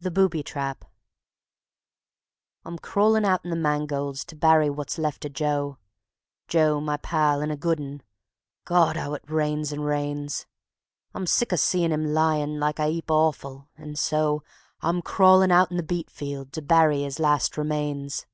[0.00, 0.86] The Booby Trap
[2.64, 5.76] I'm crawlin' out in the mangolds to bury wot's left o' Joe
[6.48, 8.02] Joe, my pal, and a good un
[8.64, 8.96] (God!
[8.96, 10.46] 'ow it rains and rains).
[11.12, 14.42] I'm sick o' seein' him lyin' like a 'eap o' offal, and so
[14.80, 18.24] I'm crawlin' out in the beet field to bury 'is last remains.